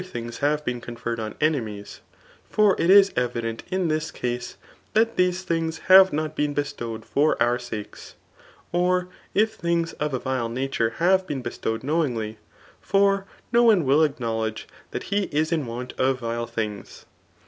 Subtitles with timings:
[0.03, 1.99] things have been confen^d on enenoes;
[2.49, 4.55] for it is evident ki i this c^e,
[4.95, 6.35] thiat> Aese choigs have .not.
[6.35, 8.15] beeb bestOD^ed £br our sakes.
[8.73, 10.13] Oi^ if things df.
[10.13, 15.23] a!vile natniff have bem b^towed knowingly > fiat na one will acknow* ledge ^har he.
[15.25, 17.05] is in want of rvile things.